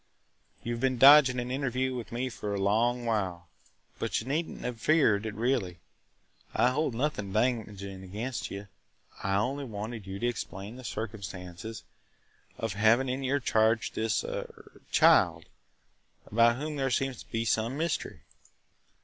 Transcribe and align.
You 0.63 0.71
have 0.73 0.79
been 0.81 0.97
dodging 0.97 1.39
an 1.39 1.51
interview 1.51 1.93
with 1.93 2.11
me 2.11 2.27
for 2.29 2.55
a 2.55 2.59
long 2.59 3.05
while, 3.05 3.49
but 3.99 4.19
you 4.19 4.25
needn 4.25 4.57
't 4.57 4.63
have 4.65 4.81
feared 4.81 5.27
it– 5.27 5.35
really. 5.35 5.77
I 6.55 6.71
hold 6.71 6.95
nothing 6.95 7.31
damaging 7.33 8.03
against 8.03 8.49
you. 8.49 8.67
I 9.21 9.35
only 9.35 9.63
wanted 9.63 10.07
you 10.07 10.17
to 10.17 10.25
explain 10.25 10.75
the 10.77 10.83
circumstances 10.83 11.83
of 12.57 12.73
having 12.73 13.09
in 13.09 13.21
your 13.21 13.39
charge 13.39 13.91
this– 13.91 14.23
er– 14.23 14.81
child, 14.91 15.45
about 16.25 16.55
whom 16.55 16.77
there 16.77 16.89
seems 16.89 17.21
to 17.21 17.29
be 17.31 17.45
some 17.45 17.77
mystery." 17.77 18.21